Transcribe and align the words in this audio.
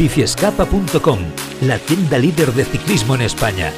biciescapa.com, 0.00 1.18
la 1.60 1.78
tienda 1.78 2.16
líder 2.16 2.54
de 2.54 2.64
ciclismo 2.64 3.16
en 3.16 3.20
España. 3.20 3.70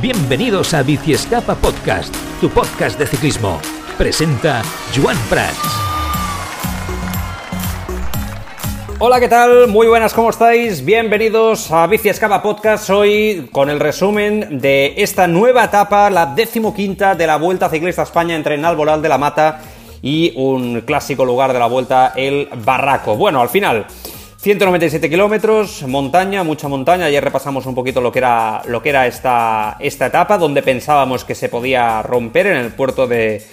Bienvenidos 0.00 0.72
a 0.72 0.82
Biciescapa 0.82 1.54
Podcast, 1.56 2.14
tu 2.40 2.48
podcast 2.48 2.98
de 2.98 3.06
ciclismo. 3.06 3.60
Presenta 3.98 4.62
Joan 4.96 5.18
Prats. 5.28 5.86
Hola, 8.98 9.20
¿qué 9.20 9.28
tal? 9.28 9.68
Muy 9.68 9.86
buenas, 9.86 10.14
¿cómo 10.14 10.30
estáis? 10.30 10.82
Bienvenidos 10.82 11.70
a 11.70 11.86
Bici 11.86 12.08
Escapa 12.08 12.40
Podcast. 12.40 12.88
Hoy 12.88 13.50
con 13.52 13.68
el 13.68 13.80
resumen 13.80 14.60
de 14.62 14.94
esta 14.96 15.26
nueva 15.26 15.64
etapa, 15.64 16.08
la 16.08 16.24
decimoquinta 16.24 17.14
de 17.14 17.26
la 17.26 17.36
Vuelta 17.36 17.68
Ciclista 17.68 18.04
España 18.04 18.34
entre 18.34 18.56
Nalboral 18.56 19.02
de 19.02 19.10
la 19.10 19.18
Mata 19.18 19.60
y 20.06 20.32
un 20.36 20.82
clásico 20.82 21.24
lugar 21.24 21.52
de 21.52 21.58
la 21.58 21.66
Vuelta, 21.66 22.12
el 22.14 22.48
Barraco. 22.64 23.16
Bueno, 23.16 23.40
al 23.40 23.48
final, 23.48 23.86
197 24.36 25.10
kilómetros, 25.10 25.82
montaña, 25.82 26.44
mucha 26.44 26.68
montaña. 26.68 27.06
Ayer 27.06 27.24
repasamos 27.24 27.66
un 27.66 27.74
poquito 27.74 28.00
lo 28.00 28.12
que 28.12 28.20
era, 28.20 28.62
lo 28.68 28.80
que 28.80 28.90
era 28.90 29.08
esta, 29.08 29.76
esta 29.80 30.06
etapa, 30.06 30.38
donde 30.38 30.62
pensábamos 30.62 31.24
que 31.24 31.34
se 31.34 31.48
podía 31.48 32.02
romper 32.02 32.46
en 32.46 32.58
el 32.58 32.70
puerto 32.70 33.08
de, 33.08 33.44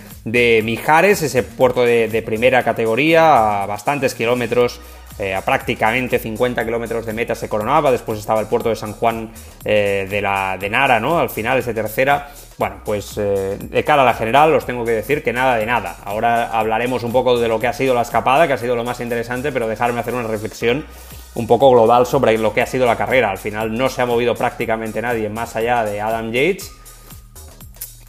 Mijares, 0.63 1.23
ese 1.23 1.41
puerto 1.41 1.81
de, 1.81 2.23
primera 2.23 2.61
categoría, 2.61 3.63
a 3.63 3.65
bastantes 3.65 4.13
kilómetros. 4.13 4.79
Eh, 5.19 5.35
a 5.35 5.41
prácticamente 5.41 6.17
50 6.17 6.65
kilómetros 6.65 7.05
de 7.05 7.13
meta 7.13 7.35
se 7.35 7.47
coronaba, 7.47 7.91
después 7.91 8.17
estaba 8.17 8.41
el 8.41 8.47
puerto 8.47 8.69
de 8.69 8.75
San 8.75 8.93
Juan 8.93 9.31
eh, 9.63 10.07
de, 10.09 10.21
la, 10.21 10.57
de 10.59 10.69
Nara, 10.71 10.99
¿no? 10.99 11.19
Al 11.19 11.29
final 11.29 11.59
es 11.59 11.67
de 11.67 11.73
tercera, 11.75 12.31
bueno, 12.57 12.77
pues 12.83 13.17
eh, 13.17 13.57
de 13.59 13.83
cara 13.83 14.01
a 14.01 14.05
la 14.05 14.15
general 14.15 14.53
os 14.53 14.65
tengo 14.65 14.83
que 14.83 14.91
decir 14.91 15.23
que 15.23 15.31
nada 15.31 15.57
de 15.57 15.67
nada. 15.67 15.97
Ahora 16.03 16.49
hablaremos 16.51 17.03
un 17.03 17.11
poco 17.11 17.39
de 17.39 17.47
lo 17.47 17.59
que 17.59 17.67
ha 17.67 17.73
sido 17.73 17.93
la 17.93 18.01
escapada, 18.01 18.47
que 18.47 18.53
ha 18.53 18.57
sido 18.57 18.75
lo 18.75 18.83
más 18.83 18.99
interesante, 19.01 19.51
pero 19.51 19.67
dejarme 19.67 19.99
hacer 19.99 20.15
una 20.15 20.27
reflexión 20.27 20.85
un 21.35 21.47
poco 21.47 21.71
global 21.71 22.05
sobre 22.05 22.37
lo 22.37 22.53
que 22.53 22.61
ha 22.61 22.67
sido 22.67 22.85
la 22.85 22.95
carrera. 22.95 23.29
Al 23.29 23.37
final 23.37 23.75
no 23.75 23.89
se 23.89 24.01
ha 24.01 24.05
movido 24.05 24.35
prácticamente 24.35 25.01
nadie 25.01 25.29
más 25.29 25.55
allá 25.55 25.83
de 25.83 26.01
Adam 26.01 26.31
Yates. 26.31 26.71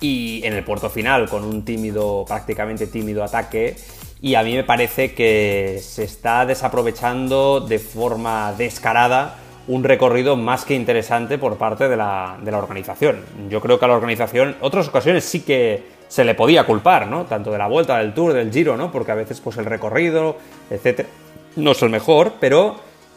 Y 0.01 0.43
en 0.45 0.53
el 0.53 0.65
puerto 0.65 0.91
final, 0.91 1.29
con 1.29 1.45
un 1.45 1.65
tímido, 1.65 2.25
prácticamente 2.27 2.87
tímido 2.87 3.25
ataque. 3.25 3.77
Y 4.25 4.37
a 4.37 4.43
mí 4.43 4.55
me 4.55 4.65
parece 4.65 5.13
que 5.13 5.81
se 5.83 6.03
está 6.03 6.47
desaprovechando 6.47 7.61
de 7.61 7.79
forma 7.79 8.55
descarada 8.57 9.37
un 9.69 9.85
recorrido 9.85 10.35
más 10.35 10.65
que 10.65 10.75
interesante 10.75 11.37
por 11.37 11.59
parte 11.59 11.91
de 11.91 11.97
la, 11.99 12.39
organización. 12.55 13.23
Yo 13.51 13.61
creo 13.61 13.79
que 13.79 13.85
a 13.85 13.89
la 13.89 13.97
organización, 13.97 14.57
otras 14.63 14.89
ocasiones 14.89 15.27
sí 15.27 15.41
que 15.41 15.83
se 16.09 16.25
le 16.25 16.35
podía 16.35 16.65
culpar, 16.65 17.07
¿no? 17.07 17.27
Tanto 17.27 17.53
de 17.53 17.59
la 17.59 17.67
vuelta, 17.67 17.99
del 17.99 18.15
tour, 18.15 18.33
del 18.33 18.51
giro, 18.51 18.79
¿no? 18.79 18.91
Porque 18.91 19.13
a 19.13 19.15
veces 19.15 19.43
pues 19.43 19.59
el 19.59 19.67
recorrido, 19.67 20.39
etcétera, 20.71 21.11
no 21.57 21.73
es 21.73 21.83
el 21.83 21.91
mejor, 21.91 22.33
pero 22.41 22.77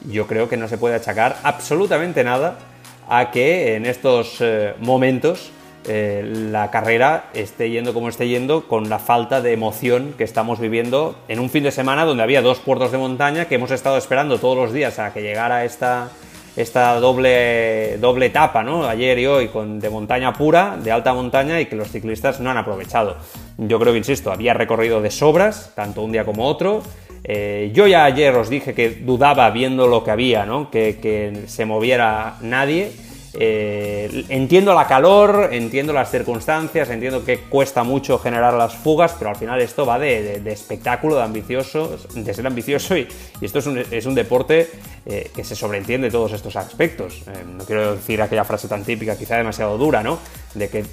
yo 0.09 0.27
creo 0.27 0.49
que 0.49 0.58
no 0.58 0.67
se 0.67 0.77
puede 0.77 0.95
achacar 0.95 1.38
absolutamente 1.42 2.25
nada 2.25 2.59
a 3.08 3.31
que 3.31 3.75
en 3.75 3.86
estos 3.86 4.39
eh, 4.42 4.73
momentos 4.81 5.53
eh, 5.88 6.21
la 6.52 6.69
carrera 6.69 7.30
esté 7.33 7.69
yendo 7.69 7.93
como 7.93 8.09
esté 8.09 8.27
yendo 8.27 8.67
con 8.67 8.89
la 8.89 8.99
falta 8.99 9.41
de 9.41 9.53
emoción 9.53 10.13
que 10.17 10.23
estamos 10.25 10.59
viviendo 10.59 11.16
en 11.27 11.39
un 11.39 11.49
fin 11.49 11.63
de 11.63 11.71
semana 11.71 12.03
donde 12.03 12.23
había 12.23 12.41
dos 12.41 12.59
puertos 12.59 12.91
de 12.91 12.97
montaña 12.97 13.45
que 13.45 13.55
hemos 13.55 13.71
estado 13.71 13.97
esperando 13.97 14.38
todos 14.38 14.58
los 14.58 14.73
días 14.73 14.99
a 14.99 15.13
que 15.13 15.21
llegara 15.21 15.63
esta, 15.63 16.09
esta 16.58 16.99
doble, 16.99 17.97
doble 17.99 18.25
etapa, 18.25 18.63
¿no? 18.63 18.85
Ayer 18.85 19.19
y 19.19 19.27
hoy, 19.27 19.47
con, 19.47 19.80
de 19.80 19.89
montaña 19.89 20.33
pura, 20.33 20.75
de 20.75 20.91
alta 20.91 21.13
montaña, 21.13 21.61
y 21.61 21.67
que 21.67 21.75
los 21.75 21.89
ciclistas 21.89 22.39
no 22.39 22.49
han 22.49 22.58
aprovechado. 22.58 23.15
Yo 23.58 23.80
creo 23.80 23.93
que, 23.93 23.99
insisto, 23.99 24.31
había 24.31 24.55
recorrido 24.55 24.99
de 24.99 25.11
sobras, 25.11 25.71
tanto 25.76 26.02
un 26.02 26.11
día 26.11 26.26
como 26.26 26.45
otro. 26.45 26.81
Eh, 27.23 27.71
yo 27.73 27.87
ya 27.87 28.05
ayer 28.05 28.36
os 28.36 28.49
dije 28.49 28.73
que 28.73 28.89
dudaba 28.89 29.49
viendo 29.52 29.87
lo 29.87 30.03
que 30.03 30.11
había, 30.11 30.45
¿no? 30.45 30.71
Que, 30.71 30.97
que 30.99 31.43
se 31.47 31.65
moviera 31.65 32.37
nadie 32.42 32.92
eh, 33.39 34.25
entiendo 34.30 34.73
la 34.73 34.87
calor, 34.87 35.49
entiendo 35.52 35.93
las 35.93 36.09
circunstancias, 36.09 36.89
entiendo 36.89 37.23
que 37.23 37.42
cuesta 37.42 37.83
mucho 37.83 38.17
generar 38.17 38.55
las 38.55 38.73
fugas, 38.73 39.14
pero 39.20 39.30
al 39.30 39.36
final 39.36 39.61
esto 39.61 39.86
va 39.86 39.99
de, 39.99 40.42
espectáculo, 40.52 41.15
de 41.17 41.21
ambicioso, 41.21 41.99
de 42.15 42.33
ser 42.33 42.47
ambicioso 42.47 42.97
y, 42.97 43.08
esto 43.39 43.59
es 43.59 44.05
un, 44.08 44.15
deporte 44.15 44.71
eh, 45.05 45.30
que 45.36 45.43
se 45.43 45.55
sobreentiende 45.55 46.09
todos 46.09 46.33
estos 46.33 46.55
aspectos. 46.55 47.21
Eh, 47.27 47.43
no 47.45 47.64
quiero 47.64 47.95
decir 47.95 48.20
aquella 48.23 48.43
frase 48.43 48.67
tan 48.67 48.83
típica, 48.83 49.15
quizá 49.15 49.37
demasiado 49.37 49.77
dura, 49.77 50.02
¿no? 50.02 50.17
De 50.55 50.67
que 50.70 50.83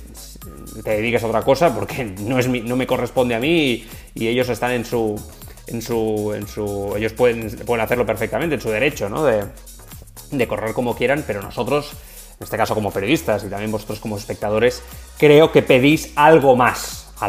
te 0.82 0.90
dediques 0.90 1.24
a 1.24 1.28
otra 1.28 1.40
cosa 1.40 1.74
porque 1.74 2.04
no, 2.04 2.38
es 2.38 2.46
no 2.46 2.76
me 2.76 2.86
corresponde 2.86 3.34
a 3.34 3.40
mí 3.40 3.86
y, 4.14 4.28
ellos 4.28 4.50
están 4.50 4.72
en 4.72 4.84
su, 4.84 5.18
en 5.66 5.80
su, 5.80 6.34
en 6.34 6.46
su, 6.46 6.94
ellos 6.94 7.14
pueden, 7.14 7.48
pueden 7.64 7.82
hacerlo 7.82 8.04
perfectamente, 8.04 8.56
en 8.56 8.60
su 8.60 8.68
derecho, 8.68 9.08
¿no? 9.08 9.24
De, 9.24 9.44
de 10.30 10.46
correr 10.46 10.74
como 10.74 10.94
quieran, 10.94 11.24
pero 11.26 11.40
nosotros 11.40 11.96
en 12.44 12.46
este 12.46 12.58
caso 12.58 12.74
como 12.74 12.90
periodistas 12.90 13.42
y 13.42 13.48
también 13.48 13.72
vosotros 13.72 14.00
como 14.00 14.18
espectadores, 14.18 14.82
creo 15.16 15.50
que 15.50 15.62
pedís 15.62 16.12
algo 16.14 16.56
más 16.56 17.10
a 17.18 17.26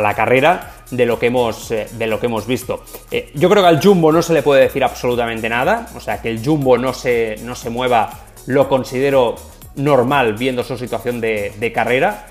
la, 0.00 0.14
carrera 0.16 0.72
de 0.90 1.04
lo 1.04 1.18
que 1.18 1.26
hemos, 1.26 1.70
eh, 1.70 1.86
de 1.92 2.06
lo 2.06 2.18
que 2.18 2.26
hemos 2.26 2.46
visto. 2.46 2.82
Eh, 3.10 3.30
yo 3.34 3.50
creo 3.50 3.62
que 3.62 3.68
al 3.68 3.82
Jumbo 3.82 4.10
no 4.10 4.22
se 4.22 4.32
le 4.32 4.42
puede 4.42 4.62
decir 4.62 4.82
absolutamente 4.82 5.50
nada, 5.50 5.86
o 5.94 6.00
sea, 6.00 6.22
que 6.22 6.30
el 6.30 6.42
Jumbo 6.42 6.78
no 6.78 6.94
se, 6.94 7.36
no 7.42 7.54
se 7.54 7.68
mueva 7.68 8.08
lo 8.46 8.70
considero 8.70 9.34
normal 9.76 10.32
viendo 10.32 10.64
su 10.64 10.78
situación 10.78 11.20
de, 11.20 11.72
carrera. 11.74 12.26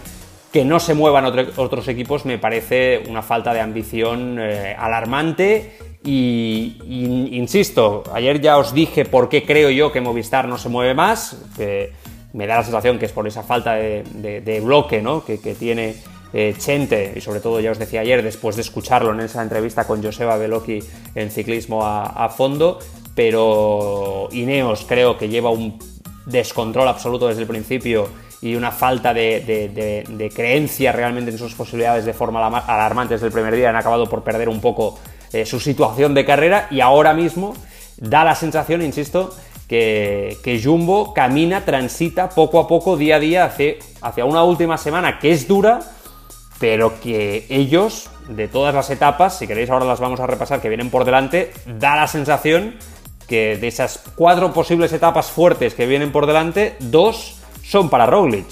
Que 0.51 0.65
no 0.65 0.79
se 0.79 0.93
muevan 0.93 1.25
otros 1.25 1.87
equipos 1.87 2.25
me 2.25 2.37
parece 2.37 3.03
una 3.09 3.23
falta 3.23 3.53
de 3.53 3.59
ambición 3.59 4.37
eh, 4.39 4.75
alarmante 4.77 5.77
y, 6.05 6.77
insisto, 7.31 8.03
ayer 8.13 8.41
ya 8.41 8.57
os 8.57 8.73
dije 8.73 9.05
por 9.05 9.29
qué 9.29 9.45
creo 9.45 9.69
yo 9.69 9.91
que 9.91 10.01
Movistar 10.01 10.47
no 10.47 10.57
se 10.57 10.67
mueve 10.67 10.93
más, 10.93 11.37
que 11.55 11.93
me 12.33 12.47
da 12.47 12.57
la 12.57 12.63
sensación 12.63 12.99
que 12.99 13.05
es 13.05 13.11
por 13.11 13.27
esa 13.27 13.43
falta 13.43 13.75
de, 13.75 14.61
bloque 14.63 15.01
¿no? 15.01 15.23
que, 15.23 15.37
tiene 15.37 15.95
eh, 16.33 16.55
Chente, 16.57 17.13
y 17.15 17.21
sobre 17.21 17.39
todo 17.39 17.59
ya 17.59 17.71
os 17.71 17.79
decía 17.79 18.01
ayer, 18.01 18.23
después 18.23 18.55
de 18.55 18.63
escucharlo 18.63 19.13
en 19.13 19.19
esa 19.21 19.41
entrevista 19.41 19.85
con 19.85 20.03
Joseba 20.03 20.35
Veloki 20.37 20.79
en 21.13 21.29
ciclismo 21.29 21.85
a, 21.85 22.29
fondo, 22.29 22.79
pero 23.13 24.29
Ineos 24.31 24.85
creo 24.87 25.17
que 25.17 25.29
lleva 25.29 25.51
un 25.51 25.77
descontrol 26.25 26.87
absoluto 26.87 27.27
desde 27.27 27.41
el 27.41 27.47
principio 27.47 28.07
y 28.41 28.55
una 28.55 28.71
falta 28.71 29.13
de, 29.13 30.31
creencia 30.33 30.91
realmente 30.91 31.29
en 31.29 31.37
sus 31.37 31.53
posibilidades 31.53 32.03
de 32.03 32.13
forma 32.13 32.45
alarmante 32.45 33.13
desde 33.13 33.27
el 33.27 33.31
primer 33.31 33.55
día, 33.55 33.69
han 33.69 33.75
acabado 33.75 34.09
por 34.09 34.23
perder 34.23 34.49
un 34.49 34.59
poco 34.59 34.99
eh, 35.31 35.45
su 35.45 35.59
situación 35.59 36.13
de 36.15 36.25
carrera 36.25 36.67
y 36.71 36.81
ahora 36.81 37.13
mismo 37.13 37.53
da 37.97 38.23
la 38.23 38.35
sensación, 38.35 38.81
insisto, 38.81 39.35
que, 39.73 40.61
Jumbo 40.63 41.13
camina, 41.13 41.65
transita 41.65 42.29
poco 42.29 42.59
a 42.59 42.67
poco, 42.67 42.95
día 42.95 43.15
a 43.15 43.19
día, 43.19 43.45
hacia, 43.45 43.75
hacia 44.01 44.25
una 44.25 44.43
última 44.43 44.77
semana 44.77 45.17
que 45.17 45.31
es 45.31 45.47
dura, 45.47 45.79
pero 46.59 46.99
que 46.99 47.45
ellos, 47.49 48.09
de 48.29 48.47
todas 48.47 48.75
las 48.75 48.89
etapas, 48.91 49.39
si 49.39 49.47
queréis 49.47 49.69
ahora 49.69 49.85
las 49.85 49.99
vamos 49.99 50.19
a 50.19 50.27
repasar, 50.27 50.61
que 50.61 50.69
vienen 50.69 50.91
por 50.91 51.05
delante, 51.05 51.51
da 51.65 51.95
la 51.95 52.07
sensación 52.07 52.75
que 53.27 53.57
de 53.57 53.67
esas 53.67 53.99
cuatro 54.15 54.53
posibles 54.53 54.93
etapas 54.93 55.31
fuertes 55.31 55.73
que 55.73 55.87
vienen 55.87 56.11
por 56.11 56.27
delante, 56.27 56.75
dos 56.79 57.37
son 57.63 57.89
para 57.89 58.05
Roglic. 58.05 58.45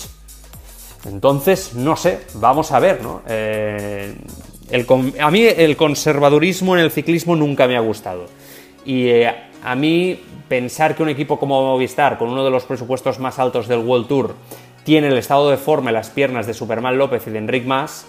Entonces, 1.06 1.74
no 1.76 1.96
sé, 1.96 2.22
vamos 2.36 2.72
a 2.72 2.80
ver, 2.80 3.02
¿no? 3.03 3.22
Eh, 3.28 4.16
a 5.20 5.32
mí 5.32 5.44
el 5.44 5.76
conservadurismo 5.76 6.76
en 6.76 6.84
el 6.84 6.92
ciclismo 6.92 7.36
nunca 7.36 7.68
me 7.68 7.76
ha 7.76 7.82
gustado. 7.82 8.26
Y 8.86 9.08
eh, 9.08 9.51
a 9.64 9.76
mí 9.76 10.20
pensar 10.48 10.96
que 10.96 11.04
un 11.04 11.10
equipo 11.10 11.40
como 11.40 11.62
Movistar, 11.64 12.18
con 12.18 12.30
uno 12.30 12.44
de 12.44 12.52
los 12.52 12.66
presupuestos 12.66 13.20
más 13.20 13.40
altos 13.40 13.68
del 13.68 13.80
World 13.80 14.08
Tour, 14.08 14.35
tiene 14.84 15.08
el 15.08 15.18
estado 15.18 15.50
de 15.50 15.58
forma 15.58 15.91
y 15.91 15.94
las 15.94 16.09
piernas 16.09 16.47
de 16.47 16.53
Superman 16.53 16.97
López 16.97 17.26
y 17.28 17.32
de 17.32 17.38
Enric 17.38 17.66
Mas, 17.66 18.06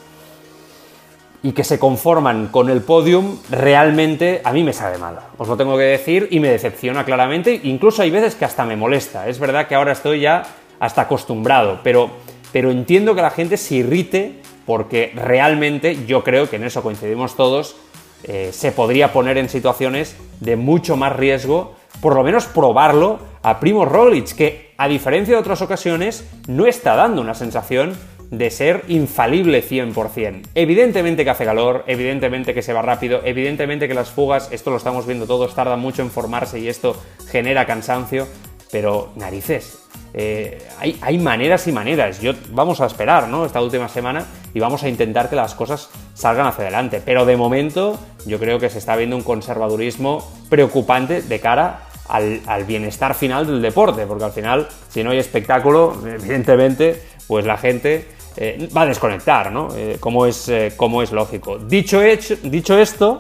y 1.43 1.53
que 1.53 1.65
se 1.65 1.79
conforman 1.79 2.49
con 2.49 2.71
el 2.71 2.82
podium, 2.82 3.38
realmente 3.50 4.41
a 4.44 4.53
mí 4.53 4.62
me 4.62 4.73
sabe 4.73 4.99
mal. 4.99 5.19
Os 5.38 5.49
lo 5.49 5.56
tengo 5.56 5.76
que 5.76 5.82
decir 5.82 6.29
y 6.31 6.38
me 6.38 6.49
decepciona 6.49 7.05
claramente. 7.05 7.61
Incluso 7.65 8.03
hay 8.03 8.11
veces 8.11 8.37
que 8.37 8.44
hasta 8.44 8.65
me 8.65 8.76
molesta. 8.76 9.29
Es 9.29 9.41
verdad 9.41 9.67
que 9.67 9.75
ahora 9.75 9.93
estoy 9.93 10.21
ya 10.21 10.44
hasta 10.79 11.03
acostumbrado, 11.03 11.81
pero, 11.82 12.11
pero 12.53 12.71
entiendo 12.71 13.15
que 13.15 13.23
la 13.23 13.31
gente 13.31 13.56
se 13.56 13.76
irrite 13.76 14.41
porque 14.67 15.12
realmente 15.17 16.06
yo 16.06 16.23
creo 16.23 16.49
que 16.49 16.56
en 16.56 16.65
eso 16.65 16.82
coincidimos 16.82 17.35
todos. 17.35 17.75
Eh, 18.23 18.50
se 18.53 18.71
podría 18.71 19.12
poner 19.12 19.37
en 19.37 19.49
situaciones 19.49 20.17
de 20.43 20.56
mucho 20.56 20.97
más 20.97 21.15
riesgo 21.15 21.75
por 22.00 22.17
lo 22.17 22.25
menos 22.25 22.47
probarlo 22.47 23.21
a 23.43 23.61
Primo 23.61 23.85
Roglic, 23.85 24.35
que 24.35 24.73
a 24.77 24.89
diferencia 24.89 25.35
de 25.35 25.41
otras 25.41 25.62
ocasiones 25.62 26.29
no 26.49 26.67
está 26.67 26.97
dando 26.97 27.21
una 27.21 27.35
sensación 27.35 27.97
de 28.31 28.50
ser 28.50 28.85
infalible 28.89 29.62
100%. 29.62 30.49
Evidentemente 30.55 31.23
que 31.23 31.31
hace 31.31 31.44
calor, 31.44 31.85
evidentemente 31.87 32.55
que 32.55 32.62
se 32.62 32.73
va 32.73 32.83
rápido, 32.83 33.21
evidentemente 33.25 33.87
que 33.87 33.94
las 33.94 34.11
fugas, 34.11 34.50
esto 34.53 34.71
lo 34.71 34.79
estamos 34.79 35.06
viendo 35.06 35.27
todos, 35.27 35.55
tardan 35.55 35.81
mucho 35.81 36.03
en 36.03 36.11
formarse 36.11 36.59
y 36.59 36.69
esto 36.69 36.97
genera 37.31 37.67
cansancio, 37.67 38.27
pero 38.71 39.12
narices, 39.17 39.81
eh, 40.14 40.69
hay, 40.79 41.19
maneras 41.19 41.67
y 41.67 41.73
maneras. 41.73 42.20
Yo, 42.20 42.32
vamos 42.50 42.81
a 42.81 42.87
esperar. 42.87 43.29
Esta 43.47 43.61
última 43.61 43.88
semana 43.88 44.25
y 44.53 44.61
vamos 44.61 44.82
a 44.82 44.88
intentar 44.88 45.31
que 45.31 45.37
las 45.37 45.55
cosas 45.55 45.91
salgan 46.14 46.47
hacia 46.47 46.64
adelante. 46.64 47.03
Pero 47.05 47.25
de 47.25 47.37
momento, 47.37 47.99
yo 48.26 48.38
creo 48.38 48.59
que 48.59 48.69
se 48.69 48.79
está 48.79 48.97
viendo 48.97 49.17
un 49.17 49.23
conservadurismo 49.23 50.31
preocupante 50.49 51.23
de 51.23 51.41
cara 51.41 51.85
al, 52.09 52.64
bienestar 52.67 53.14
final 53.14 53.47
del 53.47 53.62
deporte, 53.62 54.06
porque 54.06 54.25
al 54.25 54.32
final, 54.32 54.69
si 54.88 55.03
no 55.03 55.11
hay 55.11 55.19
espectáculo, 55.19 55.97
evidentemente, 56.05 57.03
pues 57.26 57.47
la 57.47 57.56
gente 57.56 58.09
eh, 58.37 58.69
va 58.76 58.82
a 58.82 58.87
desconectar, 58.87 59.50
¿no? 59.50 59.69
Eh, 59.75 59.97
como, 59.99 60.26
es, 60.26 60.50
como 60.76 61.03
es 61.03 61.12
lógico. 61.12 61.59
Dicho, 61.59 62.03
hecho, 62.03 62.37
dicho 62.43 62.76
esto, 62.76 63.19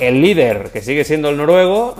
el 0.00 0.20
líder, 0.20 0.70
que 0.72 0.82
sigue 0.82 1.04
siendo 1.04 1.28
el 1.28 1.36
noruego, 1.36 1.94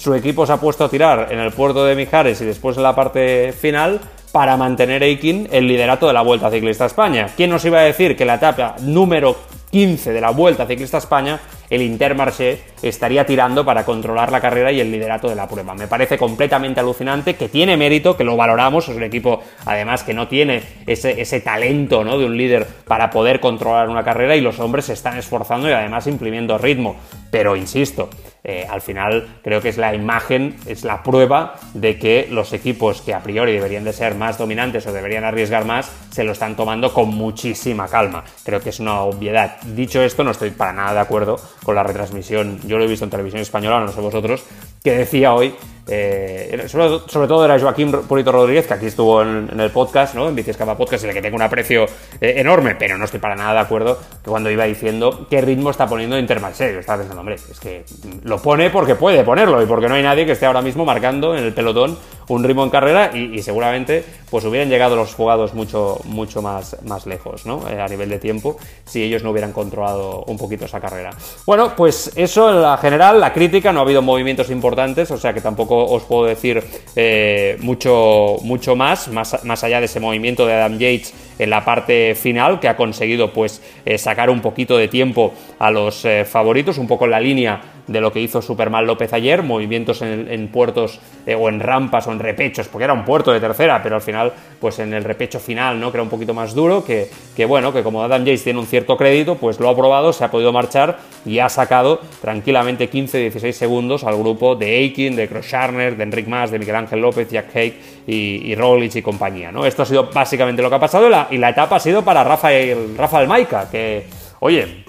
su 0.00 0.14
equipo 0.14 0.46
se 0.46 0.52
ha 0.54 0.56
puesto 0.56 0.84
a 0.84 0.88
tirar 0.88 1.28
en 1.30 1.38
el 1.40 1.52
puerto 1.52 1.84
de 1.84 1.94
Mijares 1.94 2.40
y 2.40 2.46
después 2.46 2.74
en 2.78 2.84
la 2.84 2.94
parte 2.94 3.52
final 3.52 4.00
para 4.32 4.56
mantener 4.56 5.02
Eikin 5.02 5.46
el 5.52 5.66
liderato 5.66 6.06
de 6.06 6.14
la 6.14 6.22
Vuelta 6.22 6.50
Ciclista 6.50 6.86
España. 6.86 7.26
¿Quién 7.36 7.50
nos 7.50 7.66
iba 7.66 7.80
a 7.80 7.82
decir 7.82 8.16
que 8.16 8.24
la 8.24 8.36
etapa 8.36 8.76
número 8.80 9.36
15 9.70 10.14
de 10.14 10.20
la 10.22 10.30
Vuelta 10.30 10.64
Ciclista 10.64 10.96
España, 10.96 11.38
el 11.70 11.82
Intermarché 11.82 12.58
estaría 12.82 13.24
tirando 13.24 13.64
para 13.64 13.84
controlar 13.84 14.32
la 14.32 14.40
carrera 14.40 14.72
y 14.72 14.80
el 14.80 14.90
liderato 14.90 15.28
de 15.28 15.36
la 15.36 15.48
prueba. 15.48 15.74
Me 15.74 15.86
parece 15.86 16.18
completamente 16.18 16.80
alucinante, 16.80 17.36
que 17.36 17.48
tiene 17.48 17.76
mérito, 17.76 18.16
que 18.16 18.24
lo 18.24 18.36
valoramos, 18.36 18.88
es 18.88 18.96
un 18.96 19.04
equipo 19.04 19.42
además 19.64 20.02
que 20.02 20.14
no 20.14 20.28
tiene 20.28 20.62
ese, 20.86 21.40
talento 21.40 22.04
¿no? 22.04 22.18
de 22.18 22.24
un 22.24 22.36
líder 22.36 22.66
para 22.86 23.10
poder 23.10 23.40
controlar 23.40 23.88
una 23.88 24.04
carrera 24.04 24.36
y 24.36 24.40
los 24.40 24.58
hombres 24.58 24.86
se 24.86 24.94
están 24.94 25.16
esforzando 25.16 25.68
y 25.68 25.72
además 25.72 26.06
imprimiendo 26.06 26.58
ritmo. 26.58 26.96
Pero 27.30 27.54
insisto, 27.54 28.10
eh, 28.42 28.66
al 28.68 28.80
final 28.80 29.38
creo 29.42 29.60
que 29.60 29.68
es 29.68 29.78
la 29.78 29.94
imagen, 29.94 30.56
es 30.66 30.82
la 30.82 31.02
prueba 31.02 31.54
de 31.74 31.98
que 31.98 32.26
los 32.30 32.52
equipos 32.52 33.02
que 33.02 33.14
a 33.14 33.22
priori 33.22 33.52
deberían 33.52 33.84
de 33.84 33.92
ser 33.92 34.14
más 34.16 34.38
dominantes 34.38 34.86
o 34.86 34.92
deberían 34.92 35.24
arriesgar 35.24 35.64
más, 35.64 35.92
se 36.10 36.24
lo 36.24 36.32
están 36.32 36.56
tomando 36.56 36.92
con 36.92 37.08
muchísima 37.08 37.86
calma. 37.86 38.24
Creo 38.44 38.60
que 38.60 38.70
es 38.70 38.80
una 38.80 39.02
obviedad. 39.02 39.60
Dicho 39.62 40.02
esto, 40.02 40.24
no 40.24 40.32
estoy 40.32 40.50
para 40.50 40.72
nada 40.72 40.94
de 40.94 41.00
acuerdo 41.00 41.38
con 41.64 41.74
la 41.74 41.82
retransmisión, 41.82 42.60
yo 42.66 42.78
lo 42.78 42.84
he 42.84 42.88
visto 42.88 43.04
en 43.04 43.10
televisión 43.10 43.42
española, 43.42 43.80
no 43.80 43.92
sé 43.92 44.00
vosotros, 44.00 44.44
que 44.82 44.92
decía 44.92 45.34
hoy 45.34 45.54
eh, 45.92 46.66
sobre, 46.68 47.26
todo 47.26 47.44
era 47.44 47.58
Joaquín 47.58 47.90
Purito 47.90 48.30
Rodríguez, 48.30 48.66
que 48.66 48.74
aquí 48.74 48.86
estuvo 48.86 49.22
en, 49.22 49.58
el 49.58 49.70
podcast, 49.70 50.14
¿no? 50.14 50.28
En 50.28 50.38
Escapa 50.38 50.76
Podcast, 50.76 51.02
en 51.02 51.10
el 51.10 51.16
que 51.16 51.22
tengo 51.22 51.34
un 51.34 51.42
aprecio 51.42 51.84
eh, 52.20 52.34
enorme, 52.36 52.76
pero 52.76 52.96
no 52.96 53.04
estoy 53.04 53.18
para 53.18 53.34
nada 53.34 53.54
de 53.54 53.58
acuerdo 53.58 53.98
que 54.22 54.30
cuando 54.30 54.50
iba 54.50 54.64
diciendo 54.64 55.26
qué 55.28 55.40
ritmo 55.40 55.70
está 55.70 55.88
poniendo 55.88 56.16
Intermarché. 56.16 56.72
Yo 56.72 56.78
estaba 56.78 56.98
pensando, 56.98 57.20
hombre, 57.20 57.34
es 57.34 57.58
que 57.58 57.84
lo 58.22 58.40
pone 58.40 58.70
porque 58.70 58.94
puede 58.94 59.24
ponerlo 59.24 59.60
y 59.62 59.66
porque 59.66 59.88
no 59.88 59.94
hay 59.94 60.02
nadie 60.04 60.26
que 60.26 60.32
esté 60.32 60.46
ahora 60.46 60.62
mismo 60.62 60.84
marcando 60.84 61.36
en 61.36 61.42
el 61.42 61.52
pelotón 61.52 61.98
un 62.30 62.44
ritmo 62.44 62.62
en 62.62 62.70
carrera 62.70 63.10
y, 63.14 63.42
seguramente 63.42 64.04
pues 64.30 64.44
hubieran 64.44 64.68
llegado 64.68 64.94
los 64.94 65.14
jugados 65.14 65.54
mucho, 65.54 65.98
mucho 66.04 66.40
más, 66.40 66.76
más 66.84 67.04
lejos, 67.06 67.46
¿no? 67.46 67.68
Eh, 67.68 67.80
a 67.80 67.88
nivel 67.88 68.08
de 68.08 68.20
tiempo, 68.20 68.56
si 68.84 69.02
ellos 69.02 69.24
no 69.24 69.30
hubieran 69.30 69.52
controlado 69.52 70.22
un 70.28 70.38
poquito 70.38 70.66
esa 70.66 70.80
carrera. 70.80 71.10
Bueno, 71.46 71.74
pues 71.76 72.12
eso 72.14 72.50
en 72.50 72.62
la 72.62 72.76
general, 72.76 73.18
la 73.18 73.32
crítica, 73.32 73.72
no 73.72 73.80
ha 73.80 73.82
habido 73.82 74.02
movimientos 74.02 74.48
importantes, 74.50 74.69
o 75.10 75.16
sea 75.16 75.32
que 75.32 75.40
tampoco 75.40 75.84
os 75.84 76.02
puedo 76.04 76.24
decir 76.24 76.62
eh, 76.96 77.56
mucho, 77.60 78.36
mucho 78.42 78.76
más, 78.76 79.08
más, 79.08 79.44
más 79.44 79.64
allá 79.64 79.80
de 79.80 79.86
ese 79.86 80.00
movimiento 80.00 80.46
de 80.46 80.54
Adam 80.54 80.78
Yates 80.78 81.12
en 81.38 81.50
la 81.50 81.64
parte 81.64 82.14
final, 82.14 82.60
que 82.60 82.68
ha 82.68 82.76
conseguido 82.76 83.32
pues 83.32 83.62
eh, 83.84 83.98
sacar 83.98 84.30
un 84.30 84.40
poquito 84.40 84.76
de 84.76 84.88
tiempo 84.88 85.32
a 85.58 85.70
los 85.70 86.06
favoritos, 86.26 86.78
un 86.78 86.86
poco 86.86 87.04
en 87.04 87.10
la 87.10 87.20
línea 87.20 87.60
de 87.90 88.00
lo 88.00 88.12
que 88.12 88.20
hizo 88.20 88.40
Superman 88.40 88.86
López 88.86 89.12
ayer, 89.12 89.42
movimientos 89.42 90.00
en, 90.00 90.48
puertos 90.48 91.00
eh, 91.26 91.34
o 91.34 91.48
en 91.48 91.58
rampas 91.58 92.06
o 92.06 92.12
en 92.12 92.20
repechos, 92.20 92.68
porque 92.68 92.84
era 92.84 92.92
un 92.92 93.04
puerto 93.04 93.32
de 93.32 93.40
tercera, 93.40 93.82
pero 93.82 93.96
al 93.96 94.00
final, 94.00 94.32
pues 94.60 94.78
en 94.78 94.94
el 94.94 95.02
repecho 95.02 95.40
final, 95.40 95.80
¿no? 95.80 95.90
Que 95.90 95.96
era 95.96 96.04
un 96.04 96.08
poquito 96.08 96.32
más 96.32 96.54
duro, 96.54 96.84
que, 96.84 97.10
que 97.34 97.44
bueno, 97.44 97.72
que 97.72 97.82
como 97.82 98.04
Adam 98.04 98.24
Jace 98.24 98.44
tiene 98.44 98.60
un 98.60 98.66
cierto 98.66 98.96
crédito, 98.96 99.34
pues 99.34 99.58
lo 99.58 99.68
ha 99.68 99.76
probado, 99.76 100.12
se 100.12 100.24
ha 100.24 100.30
podido 100.30 100.52
marchar 100.52 100.98
y 101.26 101.40
ha 101.40 101.48
sacado 101.48 102.00
tranquilamente 102.20 102.88
15-16 102.88 103.50
segundos 103.52 104.04
al 104.04 104.16
grupo 104.16 104.54
de 104.54 104.76
Aikin, 104.76 105.16
de 105.16 105.28
Crosharner, 105.28 105.96
de 105.96 106.04
Enric 106.04 106.28
Mas, 106.28 106.52
de 106.52 106.60
Miguel 106.60 106.76
Ángel 106.76 107.00
López, 107.00 107.28
Jack 107.28 107.48
Hake 107.56 107.74
y, 108.06 108.54
y 108.54 108.60
y 108.94 109.02
compañía, 109.02 109.50
¿no? 109.50 109.66
Esto 109.66 109.82
ha 109.82 109.86
sido 109.86 110.10
básicamente 110.12 110.62
lo 110.62 110.68
que 110.68 110.76
ha 110.76 110.80
pasado 110.80 111.08
y 111.08 111.10
la, 111.10 111.26
y 111.28 111.38
la 111.38 111.50
etapa 111.50 111.76
ha 111.76 111.80
sido 111.80 112.04
para 112.04 112.22
Rafael, 112.22 112.96
Rafael 112.96 113.26
Maica, 113.26 113.68
que, 113.68 114.06
oye, 114.38 114.84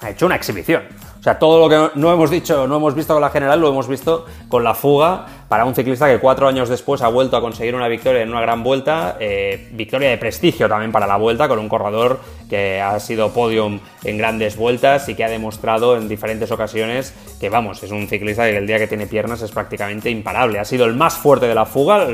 ha 0.00 0.10
hecho 0.10 0.26
una 0.26 0.36
exhibición. 0.36 1.09
O 1.20 1.22
sea, 1.22 1.38
todo 1.38 1.60
lo 1.60 1.68
que 1.68 1.98
no 2.00 2.10
hemos 2.10 2.30
dicho, 2.30 2.66
no 2.66 2.76
hemos 2.76 2.94
visto 2.94 3.12
con 3.12 3.20
la 3.20 3.28
general, 3.28 3.60
lo 3.60 3.68
hemos 3.68 3.86
visto 3.86 4.24
con 4.48 4.64
la 4.64 4.72
fuga 4.72 5.26
para 5.48 5.66
un 5.66 5.74
ciclista 5.74 6.08
que 6.08 6.18
cuatro 6.18 6.48
años 6.48 6.70
después 6.70 7.02
ha 7.02 7.08
vuelto 7.08 7.36
a 7.36 7.42
conseguir 7.42 7.74
una 7.74 7.88
victoria 7.88 8.22
en 8.22 8.30
una 8.30 8.40
gran 8.40 8.62
vuelta, 8.62 9.18
eh, 9.20 9.68
victoria 9.72 10.08
de 10.08 10.16
prestigio 10.16 10.66
también 10.66 10.92
para 10.92 11.06
la 11.06 11.18
vuelta, 11.18 11.46
con 11.46 11.58
un 11.58 11.68
corredor 11.68 12.20
que 12.48 12.80
ha 12.80 12.98
sido 13.00 13.34
podium 13.34 13.80
en 14.02 14.16
grandes 14.16 14.56
vueltas 14.56 15.10
y 15.10 15.14
que 15.14 15.22
ha 15.22 15.28
demostrado 15.28 15.98
en 15.98 16.08
diferentes 16.08 16.50
ocasiones 16.52 17.12
que, 17.38 17.50
vamos, 17.50 17.82
es 17.82 17.90
un 17.90 18.08
ciclista 18.08 18.44
que 18.44 18.56
el 18.56 18.66
día 18.66 18.78
que 18.78 18.86
tiene 18.86 19.06
piernas 19.06 19.42
es 19.42 19.50
prácticamente 19.50 20.08
imparable. 20.08 20.58
Ha 20.58 20.64
sido 20.64 20.86
el 20.86 20.94
más 20.94 21.18
fuerte 21.18 21.46
de 21.46 21.54
la 21.54 21.66
fuga, 21.66 22.06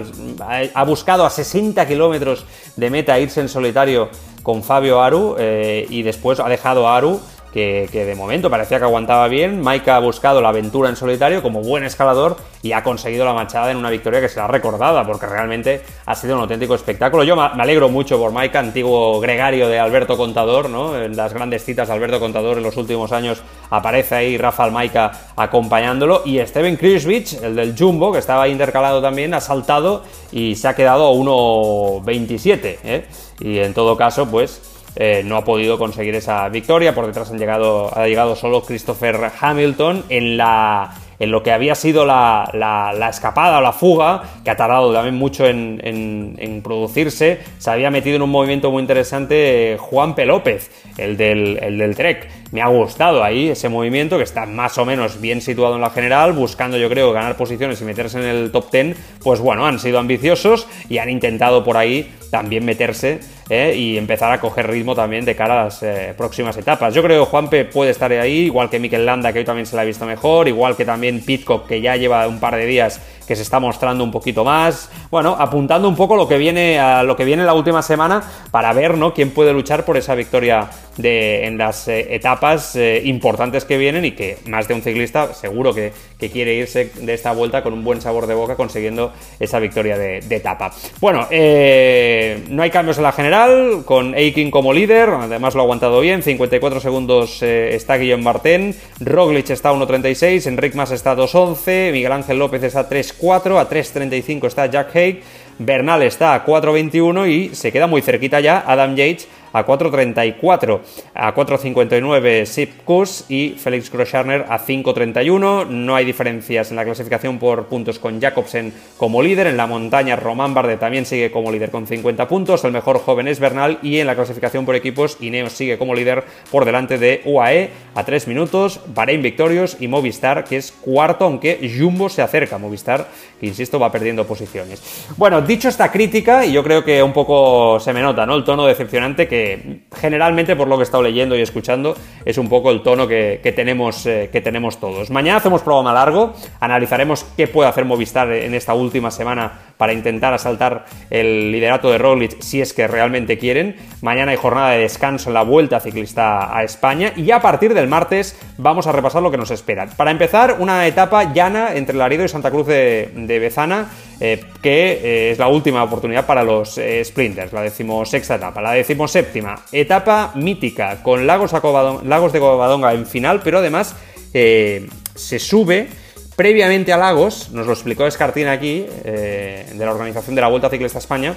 ha 0.75 0.85
buscado 0.85 1.25
a 1.25 1.31
60 1.31 1.87
kilómetros 1.87 2.44
de 2.75 2.91
meta 2.91 3.20
irse 3.20 3.41
en 3.41 3.49
solitario 3.49 4.08
con 4.43 4.64
Fabio 4.64 5.00
Aru 5.00 5.37
eh, 5.38 5.87
y 5.91 6.03
después 6.03 6.41
ha 6.41 6.49
dejado 6.49 6.88
a 6.88 6.97
Aru 6.97 7.20
que, 7.56 8.05
de 8.05 8.14
momento 8.14 8.50
parecía 8.50 8.79
que 8.79 8.85
aguantaba 8.85 9.29
bien. 9.29 9.62
Maika 9.62 9.97
ha 9.97 10.00
buscado 10.00 10.43
la 10.43 10.50
aventura 10.50 10.91
en 10.91 10.97
solitario 10.97 11.43
como 11.43 11.62
buen 11.62 11.85
escalador 11.85 12.37
y 12.62 12.73
ha 12.73 12.82
conseguido 12.82 13.25
la 13.25 13.32
machada 13.32 13.70
en 13.70 13.79
una 13.79 13.88
victoria 13.88 14.20
que 14.20 14.29
será 14.29 14.47
recordada 14.47 15.06
porque 15.06 15.25
realmente 15.25 15.81
ha 16.05 16.14
sido 16.14 16.35
un 16.35 16.43
auténtico 16.43 16.75
espectáculo. 16.75 17.25
Yo 17.25 17.35
me 17.35 17.62
alegro 17.62 17.88
mucho 17.88 18.19
por 18.19 18.31
Maika, 18.31 18.58
antiguo 18.58 19.19
gregario 19.20 19.69
de 19.69 19.79
Alberto 19.79 20.19
Contador, 20.19 20.69
¿no? 20.69 21.00
En 21.00 21.17
las 21.17 21.32
grandes 21.32 21.64
citas 21.64 21.88
de 21.88 21.94
Alberto 21.94 22.20
Contador 22.20 22.58
en 22.58 22.62
los 22.62 22.76
últimos 22.76 23.11
años 23.12 23.43
aparece 23.70 24.17
ahí 24.17 24.37
Rafael 24.37 24.70
Maika 24.70 25.12
acompañándolo 25.35 26.23
y 26.26 26.38
Steven 26.41 26.76
Krisvich, 26.76 27.43
el 27.43 27.56
del 27.56 27.75
Jumbo, 27.75 28.12
que 28.12 28.19
estaba 28.19 28.49
intercalado 28.49 29.00
también, 29.00 29.32
ha 29.32 29.41
saltado 29.41 30.03
y 30.31 30.56
se 30.56 30.69
ha 30.69 30.75
quedado 30.75 31.08
a 31.08 31.12
1.27, 31.12 32.79
¿eh? 32.85 33.06
Y 33.41 33.58
en 33.61 33.73
todo 33.73 33.97
caso, 33.97 34.26
pues 34.26 34.75
eh, 34.96 35.22
no 35.25 35.37
ha 35.37 35.44
podido 35.44 35.78
conseguir 35.78 36.14
esa 36.14 36.48
victoria. 36.48 36.94
Por 36.94 37.06
detrás 37.06 37.31
han 37.31 37.38
llegado, 37.38 37.96
ha 37.96 38.06
llegado 38.06 38.34
solo 38.34 38.62
Christopher 38.62 39.31
Hamilton 39.40 40.04
en 40.08 40.37
la 40.37 40.90
en 41.19 41.31
lo 41.31 41.43
que 41.43 41.52
había 41.52 41.75
sido 41.75 42.04
la, 42.04 42.48
la, 42.52 43.08
escapada 43.08 43.58
o 43.58 43.60
la 43.60 43.72
fuga, 43.72 44.22
que 44.44 44.50
ha 44.50 44.56
tardado 44.56 44.93
también 44.93 45.14
mucho 45.14 45.46
en, 45.46 46.60
producirse, 46.62 47.40
se 47.58 47.70
había 47.70 47.91
metido 47.91 48.17
en 48.17 48.22
un 48.22 48.31
movimiento 48.31 48.70
muy 48.70 48.81
interesante 48.81 49.72
eh, 49.72 49.79
Juan 49.79 50.15
P. 50.15 50.26
López, 50.26 50.70
el 50.96 51.17
del, 51.17 51.58
el 51.62 51.79
del 51.79 51.94
Trek. 51.94 52.29
Me 52.53 52.62
ha 52.62 52.69
gustado 52.69 53.22
ahí 53.22 53.48
ese 53.48 53.69
movimiento 53.69 54.17
que 54.17 54.24
está 54.24 54.46
más 54.46 54.79
o 54.79 54.84
menos 54.84 55.20
bien 55.20 55.41
situado 55.41 55.76
en 55.76 55.81
la 55.81 55.91
general, 55.91 56.32
buscando 56.32 56.76
yo 56.76 56.88
creo 56.88 57.12
ganar 57.12 57.36
posiciones 57.36 57.81
y 57.81 57.84
meterse 57.84 58.19
en 58.19 58.24
el 58.24 58.53
top 58.53 58.70
10. 58.70 58.96
Pues 59.22 59.41
bueno, 59.41 59.67
han 59.67 59.79
sido 59.79 59.98
ambiciosos 59.98 60.67
y 60.88 60.98
han 60.98 61.10
intentado 61.10 61.65
por 61.65 61.76
ahí 61.76 62.12
también 62.31 62.65
meterse 62.65 63.20
¿eh? 63.48 63.74
y 63.76 63.96
empezar 63.96 64.32
a 64.32 64.41
coger 64.41 64.69
ritmo 64.69 64.94
también 64.94 65.24
de 65.24 65.36
cara 65.36 65.60
a 65.60 65.65
las 65.65 65.82
eh, 65.82 66.15
próximas 66.17 66.56
etapas. 66.56 66.94
Yo 66.94 67.03
creo 67.03 67.24
que 67.24 67.31
Juanpe 67.31 67.65
puede 67.65 67.91
estar 67.91 68.10
ahí, 68.12 68.46
igual 68.46 68.70
que 68.70 68.79
Mikel 68.79 69.06
Landa, 69.06 69.32
que 69.32 69.41
hoy 69.41 69.44
también 69.44 69.67
se 69.67 69.76
la 69.76 69.82
ha 69.82 69.84
visto 69.84 70.06
mejor, 70.06 70.48
igual 70.48 70.76
que 70.76 70.84
también 70.84 71.24
Pitcock, 71.24 71.67
que 71.67 71.81
ya 71.81 71.96
lleva 71.96 72.26
un 72.29 72.41
par 72.41 72.56
de 72.56 72.67
días 72.67 73.00
que 73.26 73.34
se 73.34 73.43
está 73.43 73.58
mostrando 73.58 74.05
un 74.05 74.10
poquito 74.10 74.44
más. 74.44 74.91
Bueno, 75.10 75.36
apuntando 75.38 75.88
un 75.88 75.96
poco 75.96 76.17
lo 76.17 76.29
que 76.29 76.38
viene 76.38 76.79
a 76.79 77.03
lo 77.03 77.17
que 77.17 77.24
viene 77.24 77.44
la 77.44 77.55
última 77.55 77.82
semana 77.82 78.22
para 78.50 78.72
ver 78.72 78.96
¿no? 78.96 79.12
quién 79.12 79.31
puede 79.31 79.53
luchar 79.53 79.84
por 79.84 79.96
esa 79.96 80.15
victoria 80.15 80.69
en 80.98 81.58
las 81.58 81.88
eh, 81.88 82.15
etapas 82.15 82.76
importantes 83.05 83.65
que 83.65 83.79
vienen 83.79 84.05
y 84.05 84.12
que 84.12 84.38
más 84.46 84.69
de 84.69 84.74
un 84.74 84.82
ciclista 84.82 85.34
seguro 85.34 85.74
que, 85.74 85.93
quiere 86.19 86.55
irse 86.55 86.91
de 87.00 87.15
esta 87.15 87.32
vuelta 87.32 87.62
con 87.62 87.72
un 87.72 87.84
buen 87.84 88.00
sabor 88.00 88.26
de 88.26 88.34
boca 88.34 88.56
consiguiendo 88.56 89.12
esa 89.38 89.60
victoria 89.60 89.96
de, 89.96 90.19
etapa. 90.31 90.72
Bueno, 91.00 91.20
no 91.20 92.62
hay 92.62 92.70
cambios 92.70 92.96
en 92.96 93.05
la 93.05 93.12
general 93.12 93.84
con 93.84 94.15
Aikin 94.15 94.50
como 94.50 94.72
líder, 94.72 95.10
además 95.10 95.55
lo 95.55 95.60
ha 95.60 95.65
aguantado 95.65 96.00
bien, 96.00 96.22
54 96.22 96.81
segundos 96.81 97.43
eh, 97.43 97.74
está 97.74 97.96
Guillaume 97.96 98.24
Martén, 98.24 98.74
Roglic 99.00 99.50
está 99.50 99.70
a 99.70 99.74
1.36, 99.74 100.46
Enric 100.46 100.74
Mas 100.74 100.91
está 100.91 101.12
a 101.12 101.17
2.11, 101.17 101.93
Miguel 101.93 102.12
Ángel 102.12 102.38
López 102.38 102.62
está 102.62 102.81
a 102.81 102.88
3.4, 102.88 103.60
a 103.60 103.69
3.35 103.69 104.46
está 104.46 104.67
Jack 104.67 104.94
Haig, 104.94 105.22
Bernal 105.58 106.03
está 106.03 106.34
a 106.34 106.44
4.21 106.44 107.29
y 107.29 107.55
se 107.55 107.72
queda 107.72 107.86
muy 107.86 108.03
cerquita 108.03 108.41
ya 108.41 108.62
Adam 108.67 108.94
Yates 108.94 109.29
a 109.53 109.65
4.34, 109.65 110.81
a 111.15 111.34
4.59 111.34 112.44
Sip 112.46 112.82
Kuss 112.84 113.24
y 113.29 113.50
Félix 113.50 113.91
Groscharner 113.91 114.46
a 114.48 114.58
5.31. 114.58 115.67
No 115.69 115.94
hay 115.94 116.05
diferencias 116.05 116.70
en 116.70 116.76
la 116.76 116.84
clasificación 116.84 117.38
por 117.38 117.67
puntos 117.67 117.98
con 117.98 118.20
Jacobsen 118.20 118.72
como 118.96 119.22
líder. 119.22 119.46
En 119.46 119.56
la 119.56 119.67
montaña, 119.67 120.17
Román 120.17 120.55
Bardet 120.55 120.81
también 120.81 121.06
sigue 121.06 121.31
como 121.31 121.50
líder 121.50 121.70
con 121.70 121.86
50 121.86 122.29
puntos. 122.29 122.65
El 122.65 122.72
mejor 122.72 122.98
joven 122.98 123.29
es 123.29 123.41
Bernal 123.41 123.79
y 123.82 123.98
en 123.98 124.06
la 124.06 124.15
clasificación 124.15 124.65
por 124.65 124.74
equipos, 124.74 125.17
Ineos 125.20 125.53
sigue 125.53 125.79
como 125.79 125.94
líder 125.94 126.24
por 126.50 126.65
delante 126.65 126.98
de 126.98 127.22
UAE 127.24 127.70
a 127.94 128.05
3 128.05 128.29
minutos, 128.29 128.81
Bahrein 128.94 129.22
Victorious 129.22 129.76
y 129.81 129.88
Movistar, 129.88 130.44
que 130.44 130.56
es 130.56 130.72
cuarto, 130.72 131.24
aunque 131.24 131.72
Jumbo 131.76 132.08
se 132.08 132.22
acerca. 132.22 132.58
Movistar, 132.58 133.08
que 133.41 133.46
insisto, 133.46 133.79
va 133.79 133.91
perdiendo 133.91 134.26
posiciones. 134.26 134.82
Bueno, 135.17 135.41
dicho 135.43 135.69
esta 135.69 135.91
crítica, 135.91 136.44
y 136.44 136.53
yo 136.53 136.62
creo 136.62 136.84
que 136.84 137.03
un 137.03 137.12
poco 137.12 137.79
se 137.81 137.93
me 137.93 138.03
nota, 138.03 138.26
¿no? 138.26 138.34
El 138.34 138.44
tono 138.44 138.67
decepcionante 138.67 139.29
que 139.29 139.45
generalmente 139.94 140.56
por 140.56 140.69
lo 140.69 140.76
que 140.76 140.82
he 140.82 140.84
estado 140.84 141.03
leyendo 141.03 141.36
y 141.36 141.43
escuchando 141.43 141.96
es 142.24 142.38
un 142.38 142.48
poco 142.48 142.70
el 142.70 142.82
tono 142.82 143.06
que, 143.06 143.53
tenemos, 143.55 144.06
eh, 144.06 144.31
que 144.32 144.41
tenemos 144.41 144.79
todos. 144.79 145.10
Mañana 145.10 145.38
hacemos 145.38 145.62
programa 145.62 145.93
largo, 145.93 146.34
analizaremos 146.60 147.24
qué 147.36 147.46
puede 147.46 147.69
hacer 147.69 147.84
Movistar 147.84 148.31
en 148.32 148.55
esta 148.55 148.74
última 148.74 149.10
semana 149.10 149.53
para 149.76 149.93
intentar 149.93 150.32
asaltar 150.34 150.86
el 151.10 151.53
liderato 151.53 151.91
de 151.91 151.98
Roglic 151.98 152.41
si 152.41 152.60
es 152.60 152.72
que 152.72 152.86
realmente 152.86 153.38
quieren. 153.38 153.76
Mañana 154.03 154.32
hay 154.32 154.36
jornada 154.36 154.70
de 154.70 154.81
descanso 154.81 155.31
en 155.31 155.34
la 155.34 155.43
vuelta 155.43 155.81
ciclista 155.81 156.56
a 156.56 156.65
España 156.65 157.12
y 157.17 157.31
a 157.31 157.41
partir 157.41 157.74
del 157.74 157.88
martes 157.88 158.38
vamos 158.58 158.86
a 158.86 158.93
repasar 158.93 159.22
lo 159.22 159.31
que 159.31 159.38
nos 159.38 159.50
espera. 159.50 159.86
Para 159.96 160.10
empezar, 160.10 160.56
una 160.58 160.86
etapa 160.86 161.32
llana 161.32 161.74
entre 161.74 161.96
Laredo 161.96 162.24
y 162.24 162.29
Santa 162.29 162.50
Cruz 162.50 162.67
de, 162.67 163.10
de 163.15 163.38
Bezana 163.38 163.88
eh, 164.19 164.43
que 164.63 164.93
eh, 164.93 165.31
es 165.32 165.39
la 165.39 165.49
última 165.49 165.82
oportunidad 165.82 166.25
para 166.25 166.43
los 166.43 166.79
eh, 166.79 167.05
sprinters, 167.05 167.53
la 167.53 167.63
decimosexta 167.63 168.37
etapa. 168.37 168.63
La 168.63 168.73
decimoséptima, 168.73 169.56
etapa 169.73 170.32
mítica, 170.35 171.03
con 171.03 171.27
Lagos, 171.27 171.53
de 171.53 171.61
Covadonga 171.61 172.94
en 172.94 173.06
final, 173.06 173.41
pero 173.43 173.58
además 173.58 173.94
se 174.32 175.39
sube 175.39 175.89
previamente 176.37 176.93
a 176.93 176.99
Lagos, 176.99 177.51
nos 177.53 177.67
lo 177.67 177.73
explicó 177.73 178.06
Escartín 178.06 178.49
aquí, 178.49 178.87
de 179.03 179.75
la 179.79 179.91
organización 179.91 180.35
de 180.35 180.43
la 180.43 180.49
Vuelta 180.49 180.69
Ciclista 180.69 180.99
España, 180.99 181.37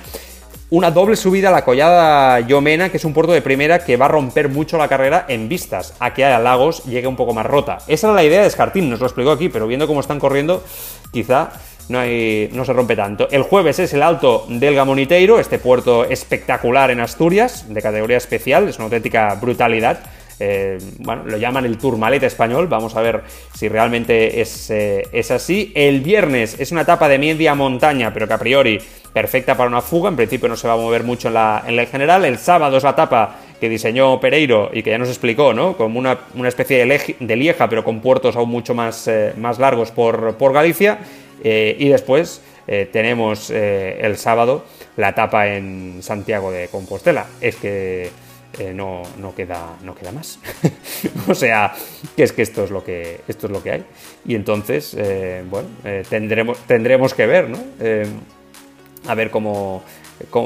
una 0.70 0.92
doble 0.92 1.16
subida 1.16 1.50
a 1.50 1.52
la 1.52 1.64
collada 1.64 2.42
Yomena, 2.42 2.90
que 2.90 2.98
es 2.98 3.06
un 3.06 3.14
puerto 3.14 3.32
de 3.32 3.42
primera 3.42 3.84
que 3.84 3.98
va 3.98 4.06
a 4.06 4.10
romper 4.10 4.50
mucho 4.50 4.78
la 4.78 4.88
carrera 4.88 5.26
en 5.28 5.50
vistas 5.50 5.96
a 6.00 6.14
que 6.14 6.26
a 6.26 6.38
Lagos 6.40 6.84
llegue 6.84 7.08
un 7.08 7.16
poco 7.16 7.34
más 7.34 7.46
rota. 7.46 7.80
Esa 7.88 8.08
era 8.08 8.16
la 8.16 8.24
idea 8.24 8.42
de 8.42 8.48
Escartín, 8.48 8.90
nos 8.90 9.00
lo 9.00 9.06
explicó 9.06 9.32
aquí, 9.32 9.50
pero 9.50 9.66
viendo 9.66 9.88
cómo 9.88 10.00
están 10.02 10.20
corriendo, 10.20 10.64
quizá 11.12 11.52
no, 11.89 12.00
hay, 12.00 12.50
no 12.53 12.63
se 12.63 12.74
rompe 12.74 12.96
tanto. 12.96 13.27
El 13.29 13.43
jueves 13.43 13.79
es 13.79 13.93
el 13.93 14.01
Alto 14.01 14.46
del 14.48 14.75
Gamoniteiro, 14.75 15.39
este 15.39 15.60
puerto 15.60 16.05
espectacular 16.05 16.91
en 16.91 17.00
Asturias, 17.00 17.65
de 17.67 17.81
categoría 17.81 18.17
especial, 18.17 18.67
es 18.67 18.77
una 18.77 18.86
auténtica 18.86 19.36
brutalidad. 19.36 20.00
Eh, 20.39 20.77
bueno, 21.00 21.24
lo 21.25 21.38
llaman 21.38 21.65
el 21.65 21.77
Tourmalet 21.77 22.24
español, 22.24 22.67
vamos 22.67 22.96
a 22.96 23.01
ver 23.01 23.24
si 23.53 23.67
realmente 23.67 24.39
es, 24.39 24.69
eh, 24.69 25.05
es, 25.12 25.31
así. 25.31 25.74
El 25.75 26.00
viernes 26.00 26.58
es 26.60 26.72
una 26.72 26.81
etapa 26.81 27.10
de 27.10 27.17
media 27.17 27.55
montaña, 27.55 28.13
pero 28.13 28.27
que 28.27 28.34
a 28.34 28.38
priori 28.38 28.79
perfecta 29.12 29.58
para 29.58 29.69
una 29.69 29.81
fuga, 29.81 30.10
en 30.10 30.15
principio 30.15 30.48
no 30.48 30.55
se 30.55 30.67
va 30.67 30.75
a 30.75 30.77
mover 30.77 31.03
mucho 31.03 31.27
en 31.27 31.34
la, 31.34 31.63
en 31.67 31.88
general. 31.88 32.24
El 32.24 32.38
sábado 32.38 32.77
es 32.77 32.84
la 32.84 32.91
etapa 32.91 33.36
que 33.60 33.67
diseñó 33.67 34.19
Pereiro 34.22 34.69
y 34.72 34.81
que 34.81 34.91
ya 34.91 34.98
nos 34.98 35.10
explicó, 35.10 35.53
¿no? 35.53 35.75
Como 35.75 36.00
una, 36.00 36.17
especie 36.48 36.86
de, 36.86 37.36
Lieja, 37.36 37.67
pero 37.67 37.84
con 37.84 38.00
puertos 38.00 38.38
aún 38.38 38.50
mucho 38.50 38.74
más, 38.74 39.08
eh, 39.10 39.34
más 39.36 39.60
largos 39.60 39.91
por, 39.91 40.36
por 40.36 40.53
Galicia. 40.53 41.00
Eh, 41.43 41.75
y 41.79 41.89
después 41.89 42.41
eh, 42.67 42.89
tenemos 42.91 43.50
eh, 43.50 44.00
el 44.01 44.17
sábado 44.17 44.65
la 44.98 45.10
etapa 45.10 45.48
en 45.48 46.00
Santiago 46.01 46.51
de 46.51 46.67
Compostela. 46.67 47.25
Es 47.41 47.55
que 47.55 48.10
no, 48.74 49.03
no, 49.17 49.34
queda, 49.34 49.77
no 49.84 49.96
queda 49.96 50.12
más. 50.12 50.39
o 51.27 51.36
sea, 51.36 51.74
que 52.17 52.24
es 52.24 52.34
que 52.34 52.41
esto 52.41 52.65
es 52.65 52.72
lo 52.72 52.84
que, 52.84 53.22
esto 53.27 53.48
es 53.48 53.53
lo 53.53 53.63
que 53.63 53.72
hay. 53.72 53.86
Y 54.25 54.36
entonces, 54.36 54.98
bueno, 55.50 55.69
tendremos, 56.10 56.58
tendremos 56.67 57.13
que 57.13 57.25
ver, 57.25 57.50
¿no? 57.50 57.60
a 59.08 59.15
ver 59.15 59.29
cómo, 59.31 59.84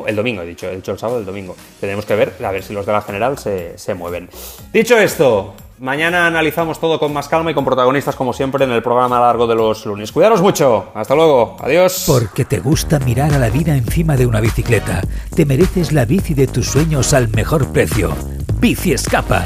el 0.06 0.16
domingo 0.16 0.44
he 0.44 0.46
dicho, 0.46 0.70
he 0.70 0.76
dicho 0.76 0.92
el 0.92 1.00
sábado, 1.00 1.20
el 1.20 1.26
domingo. 1.26 1.56
Tenemos 1.80 2.06
que 2.06 2.16
ver, 2.16 2.34
a 2.44 2.52
ver 2.52 2.62
si 2.62 2.74
los 2.74 2.86
de 2.86 2.92
la 2.92 3.02
general 3.02 3.40
se, 3.40 3.78
se 3.80 3.96
mueven. 3.96 4.30
Dicho 4.72 4.96
esto, 5.00 5.56
Mañana 5.84 6.28
analizamos 6.28 6.80
todo 6.80 6.98
con 6.98 7.12
más 7.12 7.28
calma 7.28 7.52
y 7.52 7.54
con 7.54 7.66
protagonistas 7.66 8.16
como 8.16 8.32
siempre 8.32 8.64
en 8.64 8.72
el 8.72 8.82
programa 8.82 9.20
largo 9.20 9.48
de 9.48 9.56
los 9.56 9.86
lunes. 9.86 10.14
Cuidaros 10.14 10.42
mucho. 10.42 10.86
Hasta 10.94 11.14
luego. 11.14 11.58
Adiós. 11.60 12.06
Porque 12.08 12.46
te 12.46 12.62
gusta 12.62 13.00
mirar 13.00 13.34
a 13.34 13.38
la 13.38 13.50
vida 13.50 13.76
encima 13.76 14.16
de 14.16 14.26
una 14.26 14.40
bicicleta. 14.40 15.02
Te 15.36 15.46
mereces 15.46 15.92
la 15.92 16.06
bici 16.06 16.36
de 16.36 16.48
tus 16.48 16.68
sueños 16.68 17.14
al 17.14 17.28
mejor 17.28 17.68
precio. 17.74 18.16
Bici 18.62 18.94
Escapa, 18.94 19.46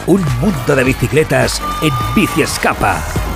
Un 0.07 0.21
mundo 0.39 0.75
de 0.75 0.83
bicicletas 0.83 1.61
en 1.81 1.91
Biciescapa. 2.15 3.30